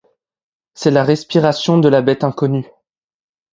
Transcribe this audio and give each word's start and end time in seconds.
C'est 0.73 0.89
la 0.89 1.03
respiration 1.03 1.77
de 1.77 1.87
la 1.87 2.01
bête 2.01 2.23
inconnue. 2.23 2.65